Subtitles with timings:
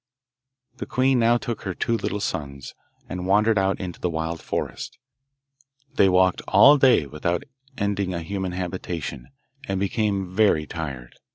[0.77, 2.73] The queen now took her two little sons,
[3.07, 4.97] and wandered out into the wild forest.
[5.93, 7.43] They walked all day without
[7.77, 9.27] ending a human habitation,
[9.67, 11.17] and became very tired.